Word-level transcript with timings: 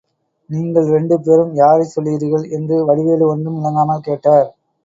நீங்கள் 0.49 0.87
இரண்டு 0.87 1.15
பேரும் 1.19 1.51
யாரைச் 1.55 1.93
சொல்லுகிறீர்கள்? 1.93 2.47
என்று 2.57 2.77
வடிவேலு 2.85 3.27
ஒன்றும் 3.27 3.59
விளங்காமல் 3.59 4.05
கேட்டார். 4.09 4.49